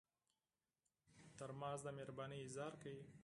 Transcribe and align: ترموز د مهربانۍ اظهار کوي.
ترموز 1.37 1.79
د 1.83 1.87
مهربانۍ 1.97 2.39
اظهار 2.47 2.73
کوي. 2.81 3.03